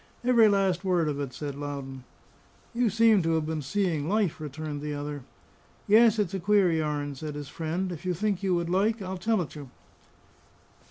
"Every 0.23 0.47
last 0.47 0.83
word 0.83 1.07
of 1.07 1.19
it," 1.19 1.31
said 1.31 1.53
Loudon. 1.53 2.05
"You 2.73 2.89
seem 2.89 3.21
to 3.21 3.35
have 3.35 3.45
been 3.45 3.61
seeing 3.61 4.09
life," 4.09 4.41
returned 4.41 4.81
the 4.81 4.95
other. 4.95 5.25
"Yes, 5.85 6.17
it's 6.17 6.33
a 6.33 6.39
queer 6.39 6.71
yarn," 6.71 7.13
said 7.13 7.35
his 7.35 7.49
friend; 7.49 7.91
"if 7.91 8.03
you 8.03 8.15
think 8.15 8.41
you 8.41 8.55
would 8.55 8.67
like, 8.67 8.99
I'll 9.03 9.19
tell 9.19 9.43
it 9.43 9.53
you." 9.53 9.69